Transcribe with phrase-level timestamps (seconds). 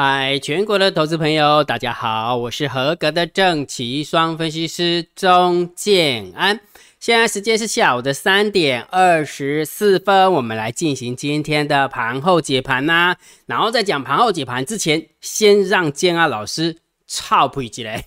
[0.00, 6.60] 嗨，全国的投资朋友，大家好，我是合格的正奇双分析师钟建安。
[7.00, 13.16] 现在时间是下午的三点二十四分，我们来进行今天的盘后解盘呐。
[13.46, 16.76] 然后在讲盘后解盘之前，先让建安老师
[17.08, 18.04] 操皮起来。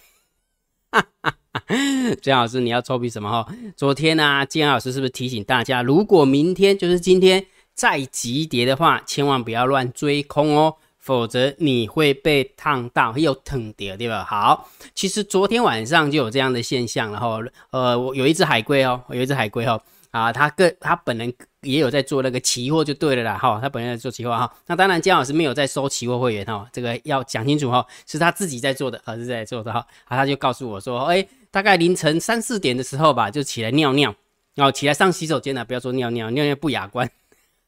[2.21, 3.53] 建安老师，你要操屁什么哈？
[3.76, 10.77] 昨天呢，建安老师是不是提醒大家，如果明天就是今天再急跌的话，千万不要乱追空哦。
[11.02, 14.23] 否则你会被烫到又疼的，对吧？
[14.23, 17.41] 好，其实昨天晚上就有这样的现象，然后
[17.72, 34.13] 呃，我有一只海龟哦，有一只海龟哦，啊，他个他本人也有在做那个期货就对了啦，哈，他本人在做期货哈，那当然姜老师没有在收期货会员哈，这个要讲清楚哈，是他自己在做的，还是在做的哈，啊，他就告诉我说，哎，大概凌晨三四点的时候吧，就起来尿尿，
[34.54, 37.10] 然后起来上洗手间了，不要说尿尿，尿尿不雅观。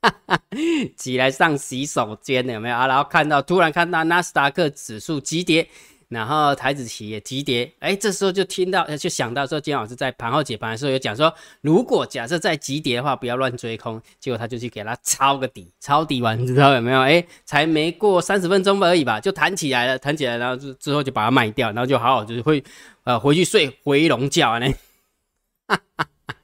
[0.98, 2.88] 起来上洗手间有没有啊？
[2.88, 5.68] 然后看到突然看到纳斯达克指数急跌，
[6.10, 14.02] 然后台子期也急跌，哎，这时候就听到就想到说，金老师在盘后解盘的时候有讲说，如果假设在急跌的话，不要乱追空。
[14.20, 17.00] 结果他就去给他抄个底，抄底完，你知道有没有？
[17.00, 22.64] 哎，才没过三十分钟而已吧，就弹起来了，弹起来，然后之之后就把它卖掉，然后就好好就是会
[23.06, 24.68] 呃回去睡回笼觉呢。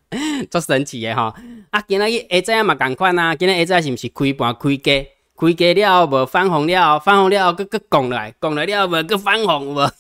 [0.50, 1.34] 足神奇的吼！
[1.70, 5.08] 啊，今日下仔嘛共款啊，今日下仔是毋是开盘开价，
[5.38, 9.92] 开价了无翻红了，翻红了后，搁搁降来，降来了后无搁翻红无？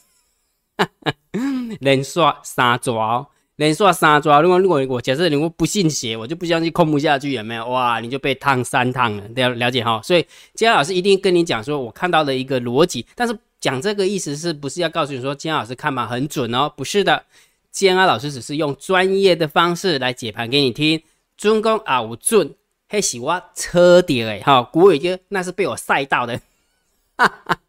[1.80, 4.42] 连刷三抓，连刷三抓。
[4.42, 7.70] 如果如果我假设如果不信邪，我就不相信空不下去，有没有？
[7.70, 10.02] 哇，你就被烫三烫了，了了解哈。
[10.04, 16.68] 所以姜老师一定跟你讲说，我看到的一个逻辑，但是讲这个意思是不是要告诉你说姜老师看盘很准哦？
[16.76, 17.26] 不是的。
[17.72, 21.03] 建安老师只是用专业的方式来解盘给你听，
[21.38, 22.56] 尊公啊有准，
[22.88, 26.41] 嘿是我车底诶，哈，古伟哥那是被我晒到的，
[27.16, 27.59] 哈哈，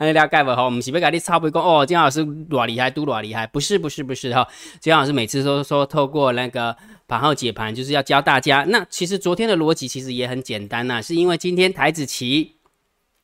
[0.00, 0.50] 你了解不？
[0.50, 1.86] 哈，我们是不跟你差不多讲哦？
[1.86, 3.46] 建安老师多厉害，都多厉害？
[3.46, 4.46] 不是，不是，不是哈。
[4.80, 6.76] 建安老师每次都说透过那个
[7.06, 8.64] 盘后解盘，就是要教大家。
[8.68, 12.56] 那其实昨天的逻辑其实也很简单呐，是因为今天台子棋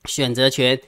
[0.04, 0.80] 选择权。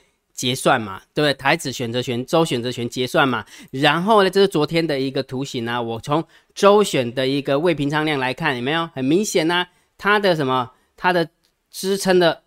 [0.42, 1.34] 结算嘛，对不对？
[1.34, 3.44] 台子选择权、周选择权结算嘛。
[3.70, 5.80] 然后呢，这是昨天的一个图形啊。
[5.80, 9.68] 我从周选的一个未平仓量来看，有没有很明显呢？
[9.96, 10.72] 它的什么？
[10.96, 11.28] 它的
[11.70, 12.42] 支撑的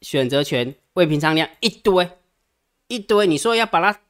[0.00, 2.08] 选择权未平仓量一堆
[2.88, 3.28] 一堆。
[3.28, 4.00] 你说要把它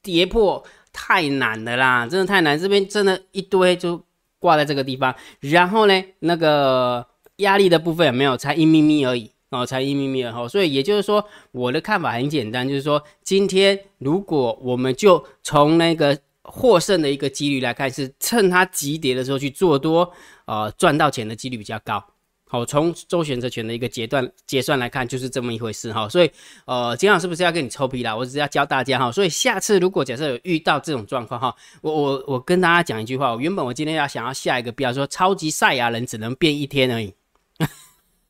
[0.00, 2.56] 跌破，太难了啦，真的太难。
[2.56, 4.00] 这边真的一堆就
[4.38, 5.12] 挂在这个地方。
[5.40, 7.04] 然后呢，那个
[7.38, 8.36] 压力的部分有没有？
[8.36, 9.32] 才一咪咪而已。
[9.50, 20.12] 哦，才一咪咪哈，所以也就是说，我的看法很简单，就是说，今天如果我们就从那个获胜的一个几率来看，是趁它急跌的时候去做多，
[20.46, 22.04] 呃，赚到钱的几率比较高。
[22.48, 26.08] 好，从周选择权的一个阶段结算来看，就是这么一回事哈。
[26.08, 26.30] 所以，
[26.64, 28.16] 呃，今晚是不是要跟你抽皮啦？
[28.16, 29.10] 我只是要教大家哈。
[29.10, 37.14] 所以下次如果假设有遇到这种状况哈，我我我跟大家讲一句话，原本我今天要想要下一个标，说超级赛亚人只能变一天而已。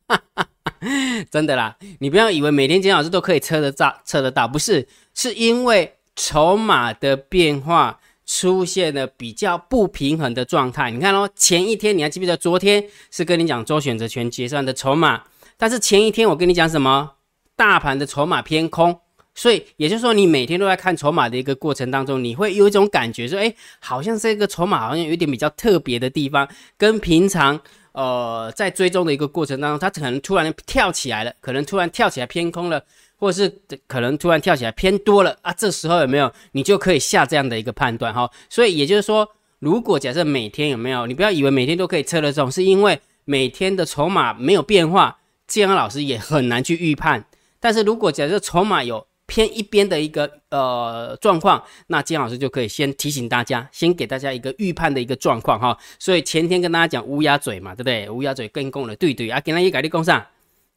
[0.09, 0.46] 哈 哈
[1.31, 10.91] 真的啦，你不要以为每天金老师都可以测得到，测得到，不是，是因为筹码的变化出现了比较不平衡的状态。
[10.91, 12.37] 你看哦，前一天你还记不记得？
[12.37, 15.23] 昨天是跟你讲周选择权结算的筹码，
[15.57, 17.13] 但是前一天我跟你讲什么？
[17.55, 19.01] 大盘的筹码偏空，
[19.35, 27.61] 所以也就是说，你每天都在看筹码的一个过程当中，你会有一种感觉说，哎，好像这个筹码好像有点比较特别的地方，跟平常。
[27.97, 32.83] 呃，在追踪的一个过程当中，它可能突然跳起来了，可能突然跳起来偏空了，
[33.17, 33.51] 或者是
[33.87, 35.51] 可能突然跳起来偏多了啊。
[35.55, 38.31] 这时候有没有你就可以下这样的一个判断哈？
[38.51, 39.27] 所以也就是说，
[39.61, 47.25] 如果假设每天有没有，你不要以为每天都可以测得中，是因为每天的筹码没有变化，建安老师也很难去预判。
[47.59, 55.77] 但是如果假设筹码有，偏一边的一个呃状况，那金老师就可以先提醒大家，先给大家一个预判的一个状况哈。
[55.99, 58.09] 所以前天跟大家讲乌鸦嘴嘛，对不对？
[58.09, 60.25] 乌鸦嘴跟攻了，对对啊，给他一改立攻上，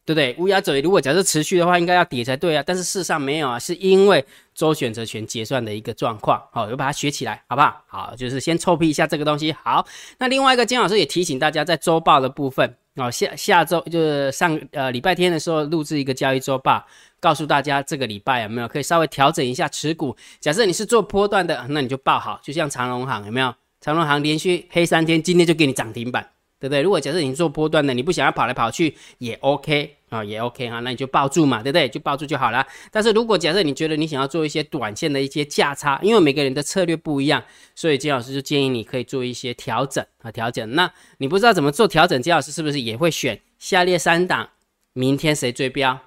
[0.10, 0.36] 对不对？
[0.44, 2.64] 乌鸦嘴如果假设持续的话，应该要跌才对啊。
[2.66, 4.26] 但是事实上没有啊，是因为
[4.56, 7.80] 周选择权结算的一个状况，好，我把它学起来，好不好？
[7.86, 9.52] 好，就是先臭屁一下这个东西。
[9.64, 9.86] 好，
[10.18, 16.84] 那另外一个金老师也提醒大家，在周报的部分，哦，下下周就是上呃礼拜天的时候录制一个交易周报。
[17.22, 20.16] 告诉大家这个礼拜有没有可以稍微调整一下持股？
[20.40, 23.54] 假设你是做波段的，那你就报好，就像长隆行有没有？
[23.80, 26.28] 长隆行连续黑三天，今天就给你涨停板，
[26.60, 26.82] 对不对？
[26.82, 31.88] 如果假设你做波段的，你不想要跑来跑去也 OK 啊，也 OK 哈，那你就抱住嘛，对不对？
[31.88, 32.66] 就抱住就好了。
[32.92, 40.76] 但是如果假设你觉得你想要做一些短线的一些价差，因为每个人的策略不一样，所以金老师就建议你可以做一些调整啊，调整。
[40.76, 44.50] 那你不知道怎么做调整，金老师是不是也会选下列三档？
[44.94, 45.98] 明天谁追标？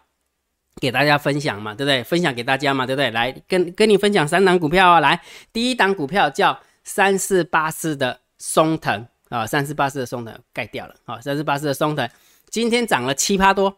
[0.81, 2.03] 给大家分享嘛，对不对？
[2.03, 3.11] 分享给大家嘛，对不对？
[3.11, 5.23] 来跟跟你分享三档股票啊，来，
[5.53, 12.07] 第一档股票叫三四八四的松藤啊，三四八四的松藤盖掉了啊，三四八四的松藤
[12.51, 13.75] 今天涨了七趴多。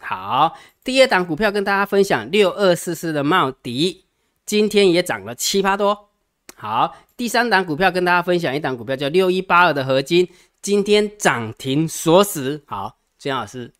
[0.00, 4.04] 好，第二档股票跟大家分享六二四四的茂迪，
[4.44, 6.08] 今天也涨了七趴多。
[6.56, 10.28] 好，第三档股票跟大家分享一档股票叫六一八二的合金，
[10.60, 12.60] 今天涨停锁死。
[12.66, 13.72] 好，姜老师，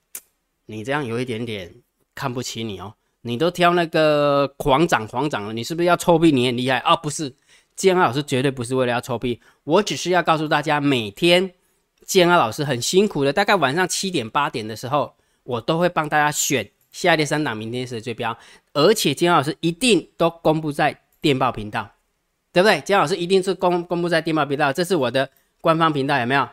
[0.67, 1.75] 你这样有一点点
[2.15, 6.31] 看不起你哦，你都挑那个狂涨狂涨了，你是不是要臭屁？
[6.31, 6.95] 你很厉害啊？
[6.95, 7.35] 不是，
[7.77, 11.53] 建安老师绝对不是为了要臭屁，我只是要告诉大家，每天
[12.05, 15.15] 建安老师很辛苦的，大概晚上七点八点的时候。
[15.47, 18.37] 我都会帮大家选下列三档明天谁最标，
[18.73, 21.89] 而且金老师一定都公布在电报频道，
[22.53, 22.81] 对不对？
[22.81, 25.31] 金老师一定是公公布在电报频道，这是我的
[25.61, 26.49] 官方频道，有没有？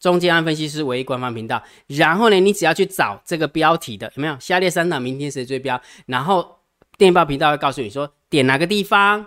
[0.00, 1.62] 中间安分析师唯一官方频道。
[1.86, 4.34] 然后呢，你只要去找这个标题的，有没有？
[4.40, 5.78] 下列三档明天谁最标？
[6.06, 6.60] 然后
[6.96, 9.26] 电报频道会告诉你说点哪个地方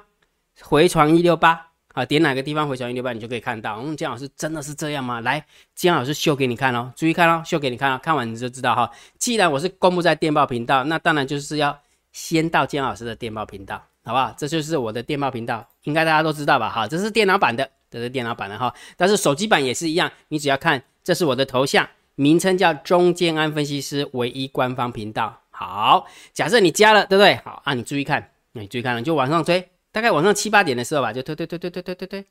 [0.61, 1.65] 回传一六八。
[1.93, 3.79] 啊，点哪个地方回传一六八，你就可以看到。
[3.79, 5.19] 嗯，姜老师真的是这样吗？
[5.21, 5.43] 来，
[5.73, 8.91] 姜老师秀给你看哦，注意看哦，秀给你看哦，看完你就知道哈。
[9.17, 11.75] 既然我是公布在电报频道，那当然就是要
[12.11, 14.31] 先到姜老师的电报频道，好不好？
[14.37, 16.69] 这就是我的电报频道，应该大家都知道吧？
[16.69, 18.71] 哈，这是电脑版的，这是电脑版的哈。
[18.95, 25.41] 但是手机版也是一样，你只要看，这是我的头像，名称叫中建安分析师唯一官方频道。
[25.49, 27.37] 好，假设你加了，对不对？
[27.37, 29.67] 好啊，你注意看，你注意看了，就往上追。
[29.97, 32.25] 大概晚上七八点的时候吧，就推推推推推推推推，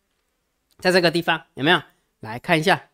[0.79, 1.83] 在这个地方有没有？
[2.21, 2.91] 来看一下，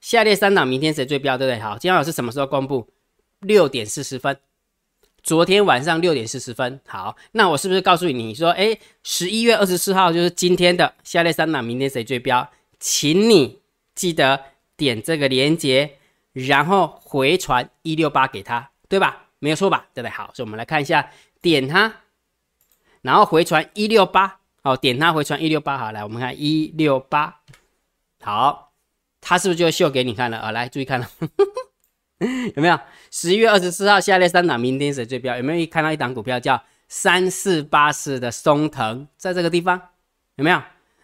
[0.00, 1.60] 下列三档明天谁最标，对不对？
[1.60, 2.88] 好，今天老师什么时候公布？
[3.38, 4.36] 六点四十分，
[5.22, 6.80] 昨天晚上六点四十分。
[6.88, 12.50] 好，那我是不是告诉你，你说，哎，十一月二十四号就是今天的下列三档明天谁最标？
[12.80, 13.60] 请你
[13.94, 14.42] 记得
[14.76, 15.98] 点这个链接，
[16.32, 19.28] 然后回传一六八给他，对吧？
[19.38, 19.86] 没有错吧？
[19.94, 20.10] 对不对？
[20.10, 21.94] 好，所以我们来看一下，点它。
[23.02, 27.40] 然后回传一六八，好，点它回传一六八，好，来我们看一六八，
[28.22, 28.72] 好，
[29.20, 30.50] 它是不是就秀给你看了啊？
[30.50, 31.08] 来注意看了，
[32.56, 32.78] 有没有？
[33.10, 35.36] 十一月二十四号下列三档明天谁最标？
[35.36, 39.80] 有没有看到一档股票叫三四八四的松藤，在这个地方
[40.36, 40.60] 有没有？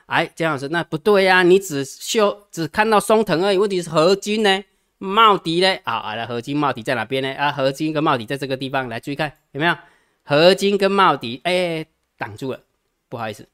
[0.07, 4.65] 哎，姜老师，那不对呀，你只秀只看到松藤而已，问题是合金呢？
[4.99, 5.79] 茂迪呢？
[5.85, 7.33] 啊，来合金茂迪在哪边呢？
[7.35, 9.75] 啊，合金跟茂迪在这个地方，来注意看有没有？
[10.25, 11.87] 合金跟茂迪，哎，
[12.17, 12.61] 挡住了，
[13.09, 13.47] 不好意思，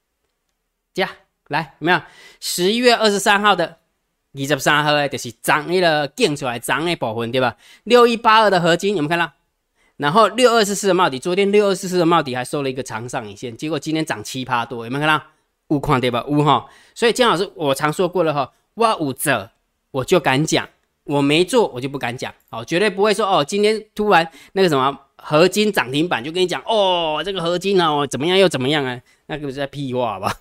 [0.94, 1.10] 加
[1.48, 2.00] 来有没有？
[2.38, 3.78] 十一月二十三号的
[4.32, 7.56] 二十三号，就是涨那个建出来涨的部分，对吧？
[7.82, 9.32] 六一八二的合金有没有看到？
[9.96, 15.24] 然后六二四四的茂迪，昨天六二四四的茂迪还收了一个长上影线，结果今天涨七趴多，有没有看到？
[15.68, 16.24] 五矿对吧？
[16.28, 19.50] 五哈，所以姜老师我常说过了哈，挖五折
[19.90, 20.68] 我就敢讲，
[21.04, 24.98] 我没做我就不敢讲，好，绝对不会说哦，今天突然那个什么。
[25.22, 29.00] 合金涨停板就跟你讲哦，这个合金哦怎么样又怎么样啊？
[29.26, 30.32] 那个不是在屁话吧？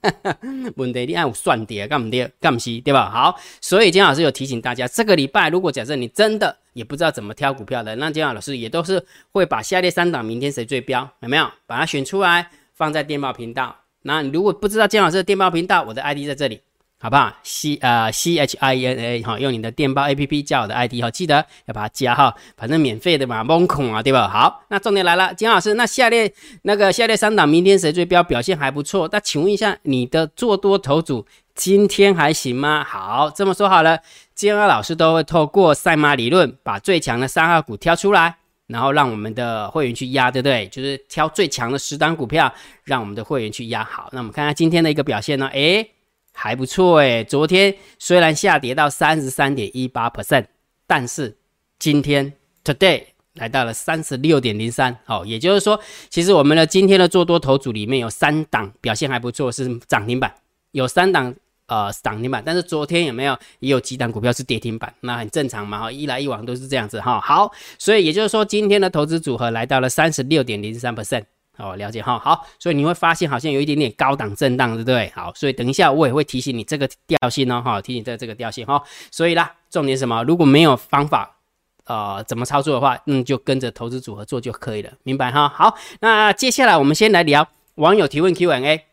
[0.76, 3.10] 问题你爱有算跌干不跌干不西对吧？
[3.10, 11.50] 好，所以金老师有提醒大家，这个礼拜如果假设你真的也不知道怎么挑股票的，那金老师也都是会把下列三档明天谁最标有没有？
[11.66, 13.74] 把它选出来放在电报频道。
[14.02, 16.60] 那如果不知道金老师的电报频道，我的 ID 在这里。
[17.00, 24.28] 好不好？C 呃 C H I N A 哈，用你的电报 A P P 加我的 I D 哈，记得要把它加哈，反正免费的嘛，蒙孔啊，对吧？
[24.28, 29.08] 好，那重点来了，金老师，那下列那个下列三档明天谁最标表现还不错？
[29.12, 31.24] 那请问一下，你的做多头组
[31.54, 32.82] 今天还行吗？
[32.82, 34.00] 好，这么说好了，
[34.34, 40.66] 金二老师都会透过赛马理论，把最强的三号股挑出来，然后让我们的会员去压，对不对？
[40.66, 42.52] 就是挑最强的十档股票，
[42.82, 43.84] 让我们的会员去压。
[43.84, 45.46] 好，那我们看看今天的一个表现呢？
[45.52, 45.92] 诶。
[46.40, 50.44] 还不错诶，昨天虽然下跌到三十三点一八 percent，
[50.86, 51.36] 但是
[51.80, 52.32] 今天
[52.64, 53.02] today
[53.34, 60.32] 来到了三十六点零三，好，也就是说，其实我们的今天的做多头组里面有三档表现还不错，是涨停板，
[60.70, 61.34] 有三档
[61.66, 71.24] 呃涨停板，但是昨天有没有也有几档股票是跌停板，那很正常嘛，哈，一来一往都是这样子哈，好，所以也就是说，今天的投资组合来到了三十六点零三 percent。
[71.58, 75.12] 哦，了解哈，好，所以你会发现好像有一点点高档震荡，对不对？
[75.14, 78.80] 好，所以等一下我也会提醒你这个调性哦，哈，提醒这这个调性哈。
[79.10, 80.22] 所以啦，重点什么？
[80.22, 81.36] 如果没有方法，
[81.84, 85.48] 呃，怎么操作的话，嗯，就跟着投资组合做就可以了，明白哈？
[85.48, 88.84] 好，那接下来我们先来聊网友提问 Q&A，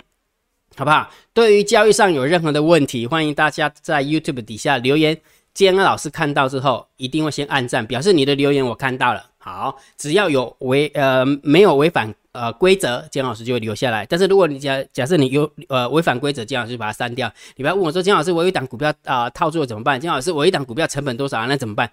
[0.75, 1.12] 好不好？
[1.34, 5.15] 对于交易上有任何的问题，欢迎大家在 YouTube 底下留言，
[5.53, 9.24] 建安老师看到之后一定会先按赞，表示你的留言我看到了。
[9.38, 12.15] 好，只要有违呃没有违反。
[12.36, 14.06] 呃，规则姜老师就会留下来。
[14.06, 17.32] 但是如果你假假设你有呃违反规则，姜老师就把它删掉。
[17.56, 20.00] 你不要问我说姜老师，我有一档股票啊套住了怎么办？
[20.00, 21.46] 姜老师，我一档股票成本多少啊？
[21.48, 21.89] 那怎么办？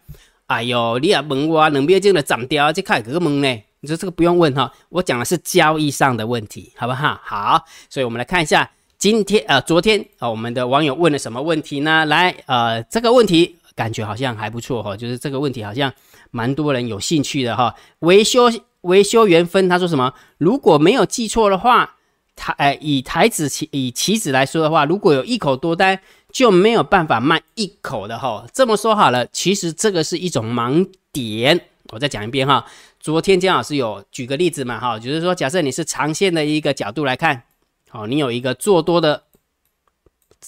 [0.46, 3.62] 哎呦，你也问我两秒钟的涨掉，这开个问呢？
[3.80, 7.18] 你说这个不用问哈，我讲的是交易上的问题，好不好？
[7.24, 12.04] 好，所以我们来看一下今天呃昨天啊我们的网友问了什么问题呢？
[12.06, 15.92] 来呃这个问题感觉好像还不错哈，就是这个问题好像
[16.30, 17.74] 蛮多人有兴趣的哈。
[18.00, 18.50] 维修
[18.82, 20.14] 维修员分他说什么？
[20.38, 21.96] 如果没有记错的话，
[22.36, 28.46] 台呃以台子棋以棋子来说的话，如果有一口多单就没有办法卖一口的哈。
[28.52, 31.60] 这么说好了，其实这个是一种盲点。
[31.90, 32.64] 我再讲一遍哈，
[33.00, 37.42] 昨天姜老师有举个例子嘛哈，就是说假设你是长线的一个角度来看，
[37.90, 39.24] 好，你有一个做多的，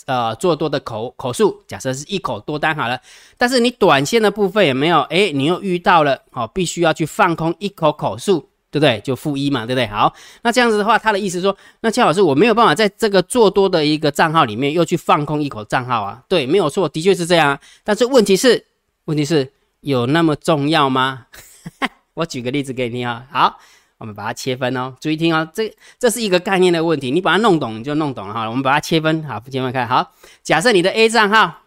[0.07, 3.01] 呃，做多的口口数，假设是一口多单好了，
[3.39, 5.01] 但是你短线的部分也没有？
[5.03, 9.01] 哎，你又遇到了，好，必须要去放空一口口数，对不对？
[9.01, 9.87] 就负一嘛，对不对？
[9.87, 16.23] 好，那这样子的话，他的意思说，那姜老师我没有办法在这个做多的一个账号里面又去放空一口账号啊？
[16.29, 18.67] 对，没有错，的确是这样，但是问题是，
[19.07, 19.53] 问题是。
[19.85, 21.27] 有那么重要吗？
[22.15, 23.27] 我举个例子给你啊。
[23.31, 23.59] 好，
[24.05, 25.51] 我们把它切分哦，注意听哦。
[25.55, 28.47] 这这是一个概念的问题，你把它弄懂你就弄懂了哈。
[28.51, 29.87] 我们把它切分，好，切分开。
[29.87, 31.63] 好，假设你的 A 账号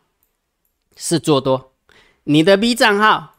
[0.96, 1.74] 是做多，
[2.26, 3.38] 你的 B 账号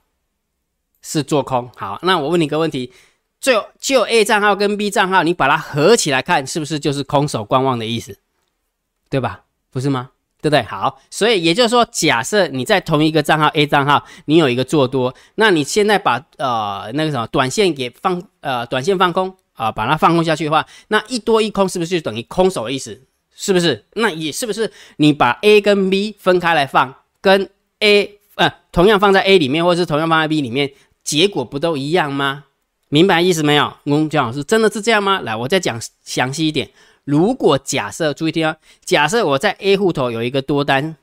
[1.01, 1.71] 是做空。
[1.77, 2.93] 好，那我问你个问题，
[3.39, 8.19] 就就 A 账号跟 B 账号，你把它合起来看，是不是就是空手观望的意思？
[9.09, 9.45] 对吧？
[9.71, 10.11] 不是吗？
[10.41, 10.63] 对不对？
[10.63, 23.03] 好，所以也就是说，假设你在同一个账号 A 账号，你有一个做多，那你现在把呃那个什么短线给放呃短线放空啊，把它放空下去的话，那一多一空是不是就等于空手的意思？
[23.35, 23.85] 是不是？
[23.95, 27.49] 那也是不是你把 A 跟 B 分开来放，跟
[27.81, 30.73] A 呃同样放在 A 里面，或者是同样放在 B 里面，
[31.05, 32.45] 结果不都一样吗？
[32.89, 33.73] 明白意思没有？
[33.85, 35.21] 嗯，姜老师真的是这样吗？
[35.21, 36.71] 来，我再讲详细一点。
[37.09, 40.95] 如果假设注意听啊，假设我在 A 户头有一个多单，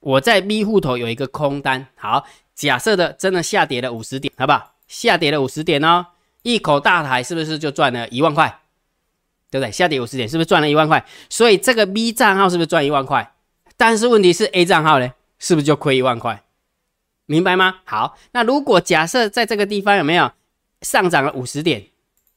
[0.00, 1.86] 我在 B 户头有一个空单。
[1.94, 4.74] 好，假设的真的下跌了五十点，好不好？
[4.88, 6.06] 下跌了五十点哦，
[6.42, 8.58] 一口大台是不是就赚了一万块？
[9.48, 9.70] 对不对？
[9.70, 11.06] 下跌五十点是不是赚了一万块？
[11.30, 13.32] 所以这个 B 账号是不是赚一万块？
[13.76, 16.42] 但是问题是 A 账号呢，是不是就亏一万块？
[17.26, 17.76] 明白吗？
[17.84, 20.32] 好，那如果假设在这个地方有没有
[20.80, 21.86] 上涨了五十点？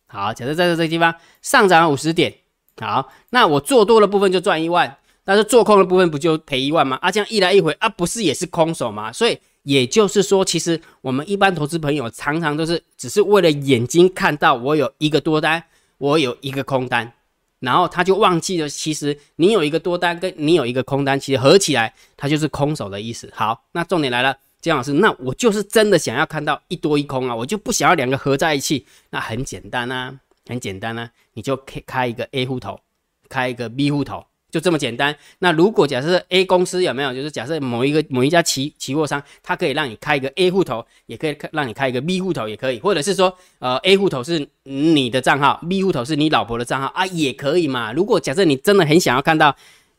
[0.06, 2.36] 好，假设在这个地方上涨了五十点。
[2.80, 6.98] 好，那我做多的部分就赚一万，但是做空的部分不就赔一万吗？
[7.02, 9.12] 啊，这样一来一回啊，不是也是空手吗？
[9.12, 15.62] 所以也就是说，其实我们一般投资朋友常常都是只是为了眼睛看到我有一个多单，
[15.98, 17.12] 我有一个空单，
[17.60, 23.30] 然后他就忘记了，其实你有一个多单跟你有一个空单，其实合起来它就是空手的意思。
[23.36, 30.16] 好，那重点来了，姜老师，那我就是真的想要看到一多一空啊，我就不想要两个合在一起，那很简单啊。
[30.50, 32.80] 很简单呢，你就开开一个 A 户头，
[33.30, 35.16] 开一个 B 户头，就这么简单。
[35.38, 47.94] 那如果假设 A 公司有没有，就是假设某一个某一家期期货商，它可以让你开一个 A 户头，也可以让你开一个 B 户头，也可以，或者是说，呃，A 户头是你的账号，B 户头是你老婆的账号啊，也可以嘛。
[47.94, 49.56] 如果假设你真的很想要看到，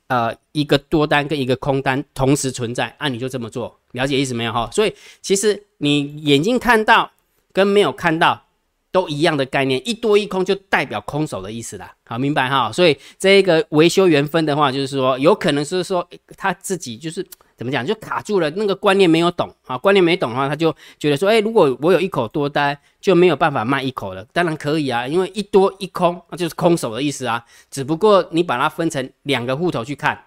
[0.09, 4.69] 呃，一个多单跟一个空单同时存在，啊，你就这么做，了解意思没有哈？
[4.73, 4.93] 所以
[5.23, 7.09] 其实你眼睛看到
[7.53, 8.47] 跟没有看到。
[8.93, 11.93] 都一样的概念，一多一空就代表空手的意思啦。
[12.05, 12.73] 好，明白哈。
[12.73, 16.07] 所以这个维修员分的话，就是说有可能是说
[16.37, 17.25] 他自己就是
[17.57, 19.79] 怎么讲，就卡住了，那个观念没有懂啊。
[19.79, 24.27] 观念没懂的话，他就觉得说，哎，如果我有一口多单，就没有办法卖一口了。
[24.33, 27.45] 当然可以啊，因为一多一空，那就是空手的意思啊。
[27.71, 30.25] 只不过你把它分成两个户头去看，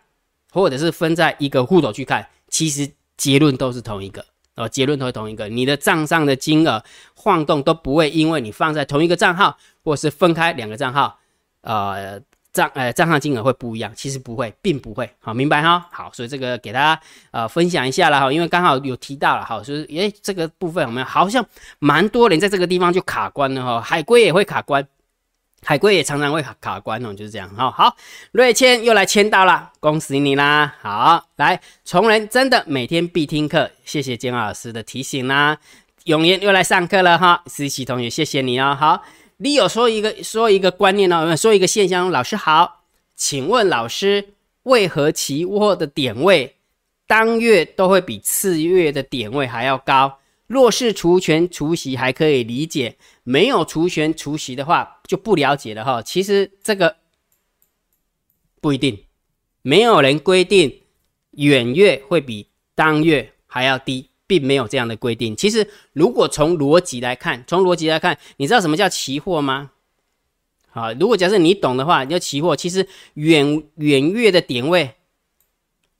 [0.52, 4.24] 或者是分在一个户头去看，其实结论都是同一个。
[4.56, 6.84] 哦，结论都同一个，你的账上的金额
[7.16, 11.18] 晃动都不会因为你放在同一个账号，或是分开两个账号，
[11.62, 15.88] 呃，账呃账上金额会不一样，其实不会，并不会，好，明白哈？
[15.92, 21.44] 好，所以这个给大家呃分享一下了哈，因为刚好有提到了哈，就是诶这个部分我们好像
[21.80, 24.88] 蛮多人在这个地方就卡关了哈，海龟也会卡关。
[25.64, 27.72] 海龟也常常会卡关哦，就是这样哈。
[27.72, 27.96] 好，
[28.32, 30.76] 瑞谦又来签到了，恭喜你啦！
[30.82, 35.58] 好，来崇仁真的每天必听课，谢谢金老师的提醒啦。
[36.06, 38.78] 永言又来上课了哈，思琪同学谢谢你哦。
[38.78, 39.04] 好，
[39.38, 42.82] 你有说一个说一个观念哦，说一个现象，老师好，
[43.16, 46.56] 请问老师为何期货的点位
[47.08, 50.20] 当月都会比次月的点位还要高？
[50.54, 56.02] 若是除权除息还可以理解，没有除权除息的话就不了解了哈。
[56.04, 56.98] 其实这个
[58.62, 59.06] 不一定，
[59.64, 60.82] 没有人规定
[61.32, 65.36] 远月会比当月还要低，并没有这样的规定。
[65.36, 69.72] 其实如果从逻辑来看，从逻辑来看，你知道什么叫期货吗？
[70.70, 74.96] 好，如果假设你懂的话，你就期货，其实远远月的点位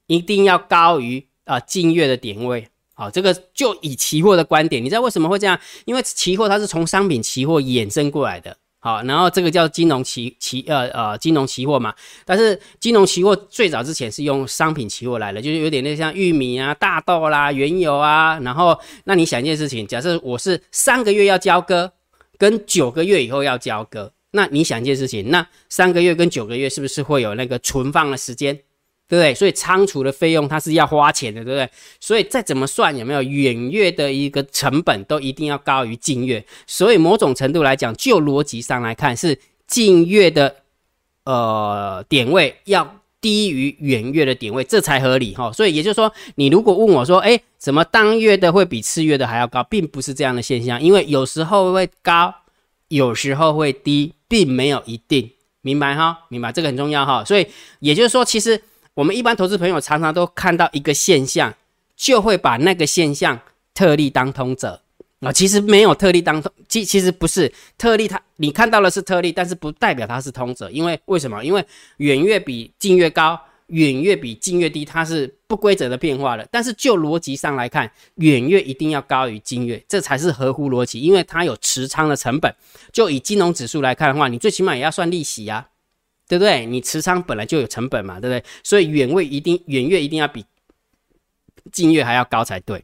[0.08, 2.70] 一定要高于啊近月的点位。
[2.94, 5.60] 好，这个就以期货的观点，你知道为什么会这样？
[5.86, 8.56] 因为期货它是从商品期货衍生过来的。
[8.80, 11.96] 好，然后这个叫金融期期呃呃金融期货嘛，
[12.26, 18.38] 但是金融期货最早之前是用商品期货来的，就是有点那像玉米啊、大豆啦、原油啊。
[18.42, 21.94] 然后，那你想一件事情，假设我是三个月要交割，
[22.38, 28.60] 跟九个月以后要交割，那你想一件事情，那三个月跟九个月是不是会有那个存放的时间？
[29.08, 29.36] 对不对？
[29.36, 31.70] 所以仓储的费用它是要花钱的，对不对？
[32.00, 36.44] 所以再怎么算，有没有远月的一个成本都一定要高于近月。
[36.66, 40.56] 所以某种程度来讲，就逻辑上来看，是近月的
[41.26, 45.52] 呃点位要低于远月的点位，这才合理哈。
[45.52, 52.34] 所以也就是说，你如果问我说，哎，怎么当月的会比次月的还要高，并不是这样的现象，因为有时候会高，
[52.88, 55.30] 有时候会低，并没有一定，
[55.62, 56.22] 明白哈？
[56.30, 57.24] 明白这个很重要哈。
[57.24, 57.46] 所以
[57.80, 58.60] 也就是说，其实。
[58.96, 61.54] 我们一般投资朋友常常都看到一个现象，
[61.96, 63.40] 就会把那个现象
[63.74, 64.80] 特例当通则
[65.22, 71.44] 啊，其实没有特例当通，其其实不是特例，它你看到的是特例，但是不代表它是通则，因为为什么？
[71.44, 71.66] 因为
[71.98, 76.46] 远月比近月高，远月比近月低，它是不规则的变化了。
[76.52, 82.54] 但是就逻辑上来看，远月一定要高于近月，这才是合乎逻辑，因为它有持仓的成本。
[82.92, 85.70] 就以金融指数来看的话，你最起码也要算利息啊。
[86.28, 86.66] 对不对？
[86.66, 88.44] 你持仓本来就有成本嘛，对不对？
[88.64, 90.46] 所以远位一定远月一定要比
[91.72, 92.84] 近月还要高才对，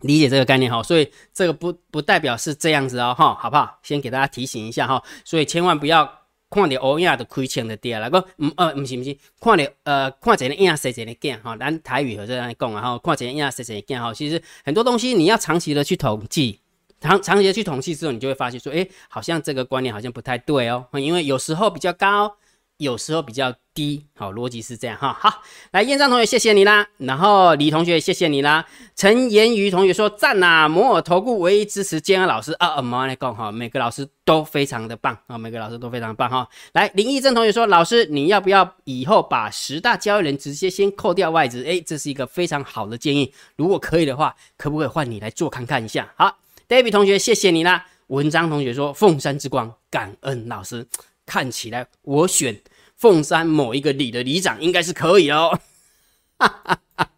[0.00, 0.82] 理解这个概念哈。
[0.82, 3.78] 所以这个不不代表是这样子哦哈，好不好？
[3.82, 5.02] 先给大家提醒一下哈。
[5.24, 6.04] 所以千万不要
[6.50, 14.12] 看到欧亚的亏钱的跌那，个嗯呃不行不行，看到呃看见的影谁谁的见哈，咱台语和这样讲啊哈，看见的影谁谁的见哈。
[14.12, 16.60] 其实很多东西你要长期的去统计，
[17.02, 22.36] 长长期的去统计之后，你就会发现说，哎，好像这个观念好像不太对哦，因为有时候比较高。
[22.78, 25.16] 有时候比较低，好，逻辑是这样哈。
[25.20, 26.84] 好，来燕章同学，谢谢你啦。
[26.96, 28.66] 然后李同学，谢谢你啦。
[28.96, 36.48] 陈言瑜同学说赞呐，摩尔投顾唯一支持建安老师啊，阿妈来讲哈，每个老师都非常的棒啊，每个老师都非常棒哈。
[36.72, 41.64] 来林义正同学说，老师你要不要以后把十大交易人直接先扣掉外资？
[41.64, 43.32] 哎，这是一个非常好的建议。
[43.54, 46.12] 如果可以的话，可不可以换你来做看看一下？
[46.16, 46.36] 好
[46.68, 47.86] ，David 同学，谢谢你啦。
[48.08, 50.86] 文章同学说，凤山之光，感恩老师。
[51.24, 52.60] 看起来我选。
[52.96, 55.58] 凤山某一个里的里长应该是可以哦，
[56.38, 57.08] 哈哈哈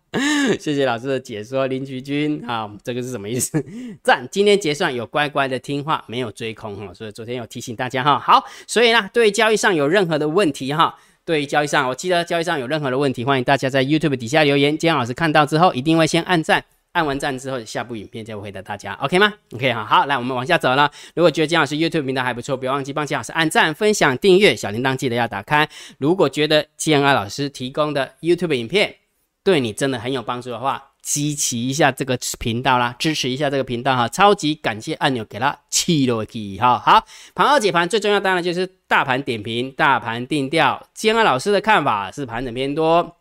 [0.59, 3.63] 谢谢老师的解说，林菊君，好，这个是什么意思？
[4.03, 16.65] 赞，今天结算有乖乖的听话，没有追空哈，所以昨天有提醒大家哈，好，所以呢，对交易上有任何的问题哈，对交易上，我记得交易上有任何的问题，欢迎大家在 YouTube 底下留言，姜老师看到之后一定会先按赞。
[16.95, 20.89] 按完赞之后，下部影片就会回答大家，OK 吗？OK 哈，好，来我们往下走了。
[21.15, 25.69] 如果觉得金老师 YouTube 频道还不错，不要忘记帮金老师按赞、分享、订阅，小铃铛记得要打开。
[25.99, 28.95] 如果觉得金安老师提供的 YouTube 影片
[29.43, 36.79] 对你真的很有帮助的话，激起一下这个频道啦，支持一下这个频道哈，超级感谢按钮给它气落去哈。
[36.79, 37.05] 好，
[37.35, 40.87] 盘后解盘最重要当然就是大盘点评、大盘定调。
[40.95, 43.17] 金安老师的看法是盘整偏多。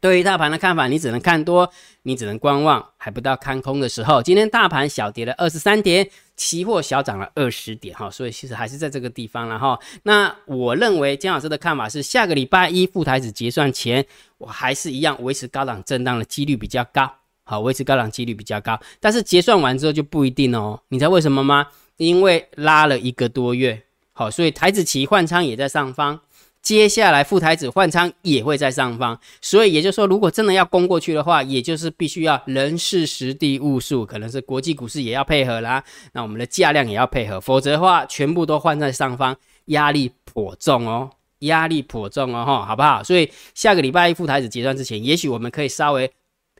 [0.00, 1.68] 对于大盘的看法，你只能看多，
[2.04, 4.22] 你只能观望，还不到看空的时候。
[4.22, 9.76] 今天大盘小跌了二十三点，期货小涨了二十点，哈，所以其实还是在这个地方了哈。
[10.04, 14.06] 那我认为姜老师的看法是，下个礼拜一副台子结算前，
[14.38, 18.78] 我还是一样维持高档震荡的几率比较高，好，维持高档几率比较高。
[19.00, 21.66] 但是结算完之后就不一定哦，你知道为什么吗？
[21.96, 26.20] 因为拉了一个多月，好，所以台子期换仓也在上方。
[26.60, 39.34] 接下来副台子换仓也会在上方，所以也就是说，如果真的要攻过去的话，也就是必须要人事实地物数，可能是国际股市也要配合啦，那我们的价量也要配合，否则的话，全部都换在上方，
[39.66, 43.02] 压力颇重哦，压力颇重哦，哈，好不好？
[43.02, 46.10] 所以下个礼拜一副台子结算之前，也许我们可以稍微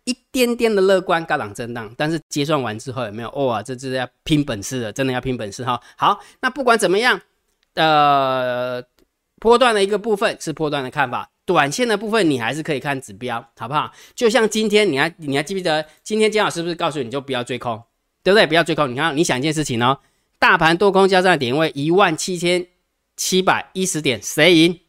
[0.04, 3.30] 一点点的乐观，高档震荡，但是结算完之后有没有？
[3.32, 5.78] 哇，这是要拼本事的，真的要拼本事哈。
[5.96, 7.20] 好，那不管怎么样，
[7.74, 8.82] 呃。
[9.40, 13.92] 波段的一个部分是波段的看法，短线的部分你还是可以看指标，好不好？
[14.14, 17.82] 就像今天，你还你还记不记得今天姜老师不是告诉你就不要追空，
[18.22, 18.46] 对不对？
[18.46, 18.90] 不要追空。
[18.90, 19.98] 你看，你想一件事情哦，
[20.38, 22.66] 大盘多空交战的点位一万七千
[23.16, 24.80] 七百一十点，谁赢？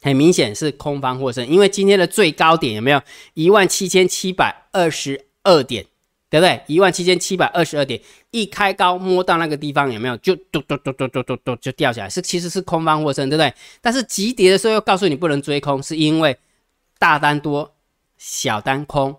[0.00, 3.02] 很明显是空方获胜，因为今天的最高点有没有
[3.34, 5.84] 一万七千七百二十二点？
[6.30, 6.60] 对不对？
[6.66, 7.98] 一万七千七百二十二点，
[8.30, 10.16] 一开高摸到那个地方有没有？
[10.18, 13.52] 就嘟嘟嘟嘟嘟嘟嘟就掉下来，是其实是空方获胜，对不对？
[13.80, 16.36] 但是急跌的时候又告诉你不能追空，是因为
[16.98, 17.74] 大单多，
[18.18, 19.16] 小单空，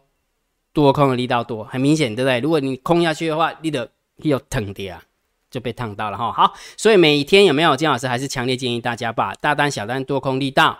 [0.72, 2.40] 多空的力道多，很明显，对不对？
[2.40, 5.02] 如果你空下去的话，你的又疼跌啊，
[5.50, 6.32] 就被烫到了哈。
[6.32, 10.78] 好，所以每天有没有金老师还是强烈建议大家把大单、小单多空力道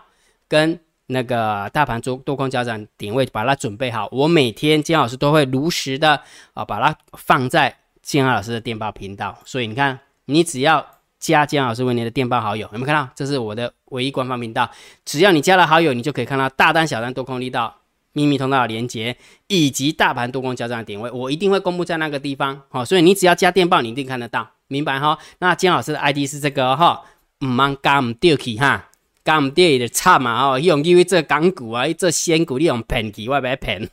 [0.48, 0.80] 跟
[1.12, 4.08] 那个大盘多多空交战点位，把它准备好。
[4.12, 6.22] 我每天金老师都会如实的
[6.54, 9.38] 啊，把它放在金老师的电报频道。
[9.44, 10.86] 所以你看，你只要
[11.20, 13.10] 加金老师为你的电报好友，有没有看到？
[13.16, 14.70] 这是我的唯一官方频道。
[15.04, 17.76] 只要你加了好友，你就可以看到大单、小单、多空力道、
[18.14, 19.18] 秘密通道的连接，
[19.48, 22.62] 以及大盘多空交战的点位，我一定会公布在那个地方。
[22.70, 25.18] 好，所以你只要加电报，你一定看得到，明白哈？
[25.40, 27.02] 那金老师的 ID 是这个哈，
[27.40, 28.89] 唔忙加唔掉去哈。
[29.30, 33.88] 讲唔对就惨嘛吼，用以为做港股啊，做仙股，你用骗去，我袂骗，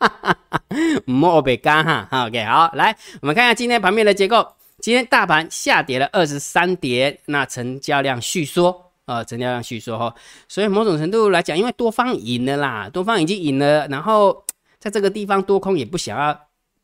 [0.00, 0.62] 哈哈哈，
[1.06, 2.08] 唔好白讲哈。
[2.26, 4.44] OK，好，来，我们看一下今天盘面的结构。
[4.80, 10.12] 今天大盘下跌了二十三点，那成交量续缩，呃，成交量续缩哈。
[10.48, 14.44] 所以某种程度来讲，因为多方赢了啦，多方已经赢了，然后
[14.80, 16.36] 在这个地方多空也不想要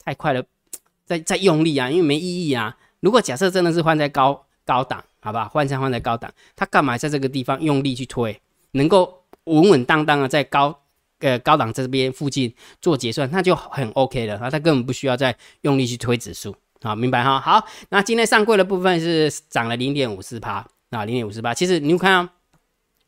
[0.05, 0.45] 太快的
[1.05, 2.77] 再再用力啊，因为没意义啊。
[3.01, 5.05] 如果假设真的是换在高高档。
[5.21, 8.41] 好吧，换仓换在高档，他干嘛在这个地方用力去推，
[8.73, 10.77] 能够稳稳当当的在高
[11.19, 17.39] 呃高档这边附近做结算，那就很 OK 了啊，他根本不需要再用力去推指数，好，明白哈？
[17.39, 21.53] 好，那今天上柜的部分是涨了零点五四趴啊，零点五四趴。
[21.53, 22.33] 其实你看啊，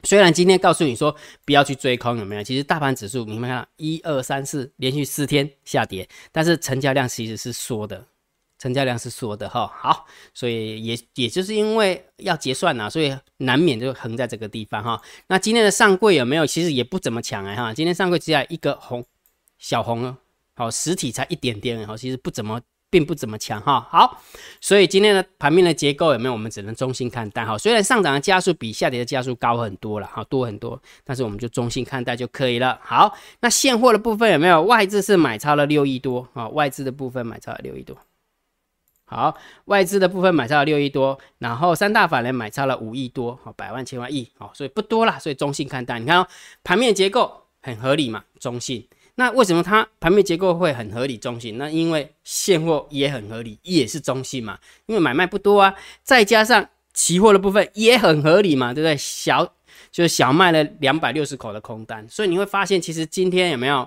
[0.04, 2.42] 虽然今天告诉你说不要去追空，有没有？
[2.42, 8.04] 其实大盘指数你们看，一二三四连续四天下跌，但是成交量其实是缩的。
[8.62, 15.02] 成交量是缩的哈，好，所以也也就是因为要结算呐，所以难免就横在这个地方哈。
[15.26, 16.46] 那今天的上柜有没有？
[16.46, 17.74] 其实也不怎么强哎哈。
[17.74, 19.04] 今天上柜只有一个红
[19.58, 20.16] 小红哦，
[20.54, 23.84] 好，实体才一点点哈，其实不怎么，并不怎么强哈。
[23.90, 24.22] 好，
[24.60, 26.32] 所以今天的盘面的结构有没有？
[26.32, 27.58] 我们只能中性看待哈。
[27.58, 32.78] 虽然上涨的加速比下跌的加速高很多了哈，多很多，但是我们就中性看待就可以了。
[32.80, 34.62] 好，那现货的部分有没有？
[34.62, 37.98] 外资是买超了六亿多啊，外资的部分买超了六亿多。
[39.12, 45.98] 好，外资的部分买超了六亿多，然后三大法人买超了五亿多，好，百万千万亿，好，所以不多啦，所以中性看待。
[45.98, 46.26] 你看哦，
[46.64, 48.88] 盘面结构很合理嘛，中性。
[49.16, 51.58] 那为什么它盘面结构会很合理中性？
[51.58, 58.96] 那因为现货也很合理，也是中性嘛，因为买卖不多啊，再加上期货的部分也很合理嘛，对不对？
[58.96, 59.44] 小
[59.90, 63.86] 就是小卖了两百六十口的空单，所以你会发现，其实今天有没有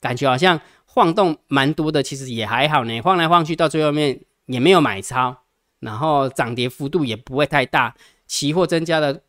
[0.00, 2.02] 感觉好像晃动蛮多的？
[2.02, 4.20] 其实也还好呢，晃来晃去到最后面。
[4.46, 5.36] 也没有买超，
[5.80, 7.94] 然后涨跌幅度也不会太大，
[8.26, 9.22] 期货增加的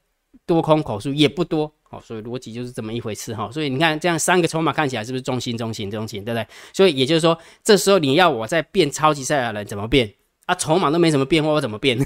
[0.45, 3.49] 多空口数也不多，哦，所以逻辑就是这么一回事哈。
[3.51, 6.47] 所以你看这样三个筹码看起来是不是中心、中心、中心，对不对？
[6.73, 10.13] 所以也就是说，这时候你要我再变超级赛亚人怎么变
[10.45, 10.55] 啊？
[10.55, 11.97] 筹码都没什么变化，我怎么变？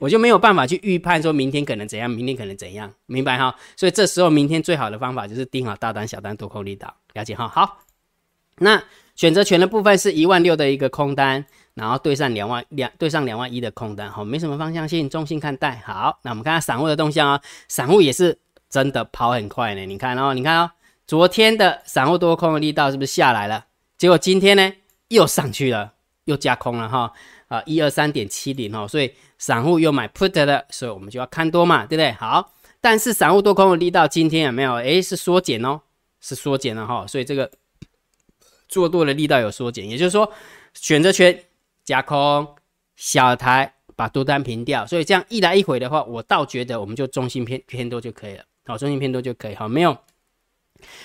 [0.00, 3.54] 我就没有办法去预判说明天可能怎样，明天可能怎样，明白哈？
[3.76, 7.48] 所以这时候明天最好的方法就是盯好大单、小单、多空力道，了解哈？
[7.48, 7.78] 好，
[8.58, 8.82] 那。
[9.14, 15.80] 选择权的部分是一万六的一个空单，然后对上两万两对上两万一的空单，好，没什么方向性，中性看待。
[15.86, 18.36] 好，那我们看下散户的动向啊，散户也是
[18.68, 19.86] 真的跑很快呢。
[19.86, 20.70] 你看哦，你看哦，
[21.06, 23.66] 昨天的散户多空的力道是不是下来了？
[23.96, 24.72] 结果今天呢
[25.08, 25.92] 又上去了，
[26.24, 27.12] 又加空了哈
[27.46, 32.10] 啊，一二三点七零哦，所以散户又买 put 的，所以我们就要看多嘛，对不对？
[32.12, 34.74] 好，但是散户多空的力道今天有没有？
[34.74, 35.80] 诶，是缩减哦，
[36.20, 37.48] 是缩减了哈，所以这个。
[38.74, 40.32] 做多的力道有缩减，也就是说，
[40.72, 41.44] 选择权
[41.84, 42.56] 加空
[42.96, 49.96] 小台把多单平掉，所以这样一来一回的话，我倒觉得我们就中心偏偏多就可以了，好，中心偏多就可以，好，没有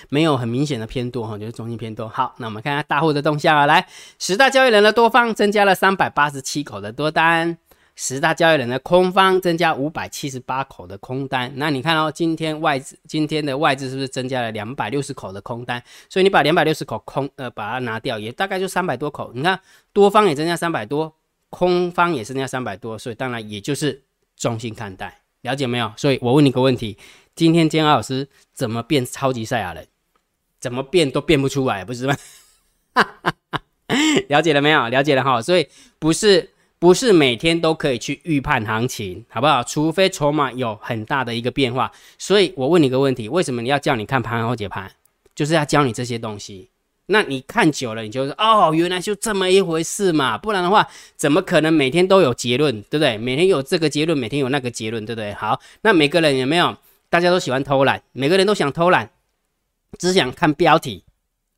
[0.08, 2.08] 没有很明显的偏多哈，就是中心偏多。
[2.08, 3.86] 好，那我们看下大户的动向啊，来，
[4.18, 7.56] 十大交易人的多方增加了三百八十七口的多单。
[8.02, 15.84] 十大交易人的空方增加五百七十八口的空单，那你看哦，今天外资今天的外资是不是增加了两百六十口的空单？
[16.08, 19.30] 所以你把两百六十口空呃把它拿掉，也大概就三百多口。
[19.34, 19.60] 你看
[19.92, 21.14] 多方也增加三百多，
[21.50, 24.02] 空方也增加三百多，所以当然也就是
[24.34, 25.92] 中性看待，了解没有？
[25.98, 26.96] 所以我问你个问题：
[27.34, 29.86] 今天姜老师怎么变超级赛亚人？
[30.58, 32.16] 怎么变都变不出来，不是吗？
[34.28, 34.88] 了解了没有？
[34.88, 36.48] 了解了哈，所以不是。
[36.80, 39.62] 不是每天都可以去预判行情，好不好？
[39.62, 41.92] 除非筹码有很大的一个变化。
[42.16, 44.90] 所以我问你个问题：为什么你要叫你看盘后解盘？
[45.34, 46.70] 就是要教你这些东西。
[47.06, 50.38] 那你看久了，你就说哦，原来就这么一回事嘛。
[50.38, 53.18] 不然的话，怎么可能每天都有结论，对不对？
[53.18, 55.34] 每天有这个结论，每天有那个结论，对不对？
[55.34, 56.74] 好，那每个人有没有？
[57.10, 59.10] 大家都喜欢偷懒，每个人都想偷懒，
[59.98, 61.04] 只想看标题，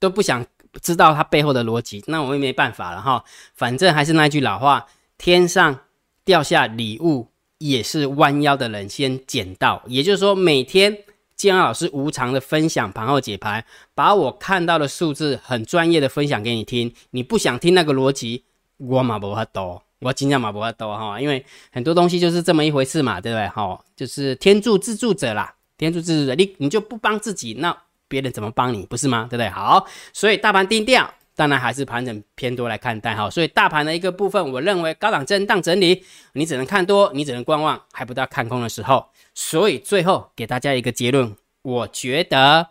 [0.00, 0.44] 都不想
[0.80, 2.02] 知道它背后的逻辑。
[2.08, 3.22] 那我也没办法了哈。
[3.54, 4.84] 反正还是那句老话。
[5.22, 5.78] 天上
[6.24, 9.80] 掉下礼物，也是弯腰的人先捡到。
[9.86, 10.98] 也就是说，每天
[11.36, 16.92] 建安老师无偿的分享盘后解盘，把我看到的数字很专业的分享给你听。
[17.10, 18.42] 你不想听那个逻辑，
[18.78, 21.20] 我嘛不法多，我尽量嘛不法多哈。
[21.20, 23.46] 因为很多东西就是这么一回事嘛，对不对？
[23.50, 25.54] 哈，就是天助自助者啦。
[25.78, 27.76] 天助自助者，你你就不帮自己，那
[28.08, 28.84] 别人怎么帮你？
[28.86, 29.28] 不是吗？
[29.30, 29.48] 对不对？
[29.50, 33.28] 好，所以大盘定调，当然还是盘整偏多来看待哈。
[33.30, 39.06] 所以大盘的一个部分，我认为高档震荡整理，你只能看多，你只能观望，还不到看空的时候。
[39.34, 42.68] 所以最后给大家一个结论，我觉得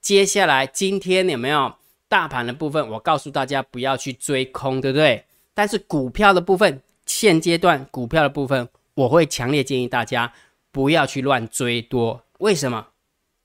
[0.00, 1.74] 接下来今天有没有
[2.08, 2.86] 大盘的部分？
[2.90, 5.24] 我告诉大家不要去追空，对不对？
[5.54, 10.32] 但是股票的部分，现阶段股票的部分，我会强烈建议大家
[10.70, 12.22] 不要去乱追多。
[12.38, 12.88] 为什么？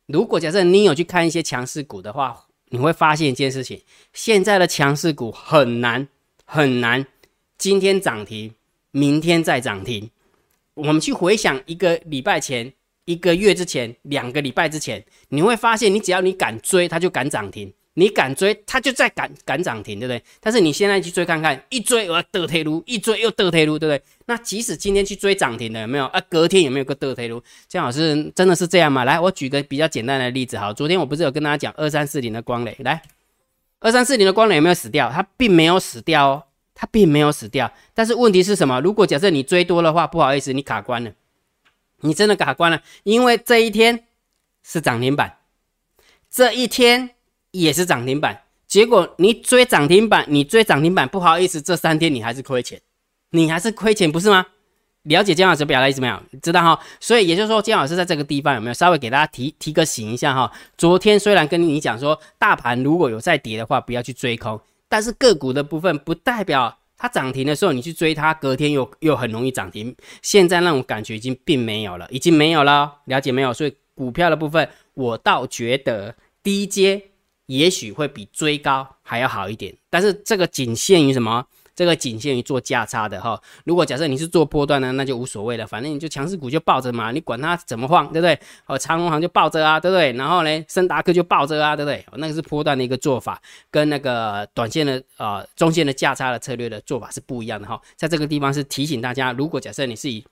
[0.08, 3.82] 如果假设你有去看一些强势股的话，你会发现一件事情：
[4.13, 6.08] 现在的强势股很难
[6.45, 7.08] 很难，
[7.58, 8.53] 今天涨停，
[8.91, 10.10] 明天再涨停。
[10.73, 12.73] 我们去回想一个礼拜前、
[13.06, 17.69] 一个月之前、两个礼拜之前，你会发现，你只要你敢追，它就敢涨停；
[18.00, 20.24] 你敢追，它就在敢敢涨停，对不对？
[20.40, 24.02] 但是你现在去追看看，一追我得退路，一追又得退路，对不对？
[24.28, 26.06] 那即使今天去追涨停的有没有？
[26.06, 27.42] 啊，隔天有没有个得退路？
[27.68, 29.04] 姜老师真的是这样吗？
[29.04, 33.02] 来，我举个比较简单的例子，好，昨天我不是有跟大家讲二三四零的光磊，来，
[33.80, 35.10] 二三四零的光磊有没有死掉？
[35.10, 36.44] 它并没有死掉哦。
[36.80, 38.80] 它并没有死掉，但是问题是什么？
[38.82, 41.12] 如果假设你追多的话，不好意思，你卡关了，
[42.02, 44.04] 你真的卡关了，因为这一天
[44.62, 45.38] 是涨停板，
[46.30, 47.10] 这一天
[47.62, 52.82] 也是涨停板，结果你追涨停板，你追涨停板，不好意思，这三天你还是亏钱，
[53.32, 54.46] 你还是亏钱，不是吗？
[55.04, 56.22] 了解姜老师表达意思没有？
[56.41, 56.80] 知道哈？
[57.00, 60.52] 所以也就是说，姜老师在这个地方有没有稍微给大家提提个醒一下哈？
[60.78, 64.60] 昨天虽然跟你讲说，大盘如果有再跌的话，不要去追空。
[64.89, 69.96] 但是个股的部分不代表它涨停的时候你去追它，隔天又又很容易涨停。
[70.22, 73.54] 现在那种感觉已经并没有了，已经没有了，了解没有？
[73.54, 77.02] 所以股票的部分，我倒觉得低阶
[77.48, 81.46] 也许会比追高还要好一点，但是这个仅限于什么？
[81.76, 88.40] 这个仅限于做价差的哈，如果假设你是做波段呢，那就无所谓了，反正你就强势股就抱着嘛，你管它怎么晃，对不对？
[88.66, 90.12] 哦，长隆行就抱着啊，对不对？
[90.14, 92.04] 然后呢，森达克就抱着啊，对不对？
[92.14, 100.26] 那个是波段的一个做法，跟那个短线的呃中线的价差的策略的做法是不一样的哈，在这个地方是提醒大家，如果假设你是以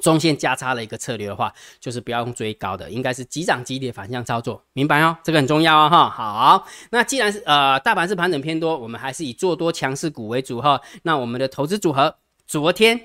[0.00, 5.16] 中线价差的一个策略的话，就是不要用追高的，应该是急涨急跌反向操作，明白哦？
[5.24, 6.10] 这个很重要哦哈。
[6.10, 10.80] 好，那既然是呃大盘是盘整偏多，我们还是以做多强势股为主哈。
[11.02, 13.00] 那我们的投资组合昨天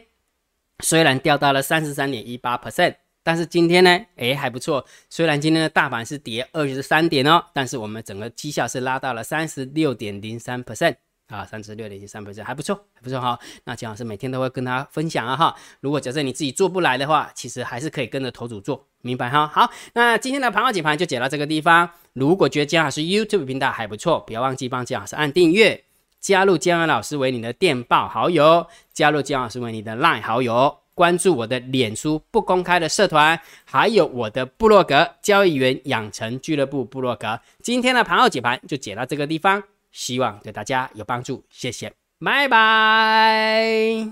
[0.83, 4.85] 虽然掉到了三十三点一八 percent，但是今天呢，诶还不错。
[5.09, 10.97] 虽然今天的大盘是跌二十三点哦，但是我们整个绩效是拉到了三十六点零三 percent。
[11.33, 13.37] 啊，三十六点七三 percent 还不错，还不错哈。
[13.63, 15.55] 那姜老师每天都会跟大家分享啊哈。
[15.79, 19.47] 如果假设你自己做不来的话，其实还是可以跟着头主做，明白哈？
[19.47, 21.89] 好，那今天的盘后解盘就解到这个地方。
[22.13, 25.83] 如果觉得姜老师 YouTube 频道还不错，不要忘记帮姜老师按订阅，
[26.19, 37.39] 加入姜老师为你的电报好友，加入姜老师为你的 Line 好友，关注我的脸书不公开的社团，还有我的部落格交易员养成俱乐部部落格。
[37.63, 39.63] 今天的盘后解盘就解到这个地方。
[39.93, 44.11] 希望对大家有帮助，谢谢，拜拜。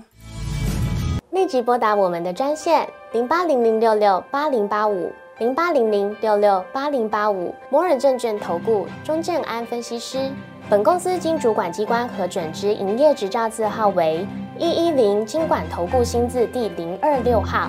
[1.32, 10.30] 立即拨打我们的专线零八零零六六八零八五零八零零六六八零八五摩尔证券投顾钟正安分析师。
[10.70, 14.26] 本公司经主管机关核准之营业执照字号为
[14.58, 17.68] 一一零金管投顾新字第零二六号。